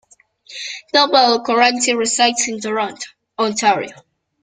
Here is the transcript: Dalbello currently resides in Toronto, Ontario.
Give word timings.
Dalbello 0.91 1.45
currently 1.45 1.93
resides 1.93 2.47
in 2.47 2.59
Toronto, 2.59 3.05
Ontario. 3.37 3.95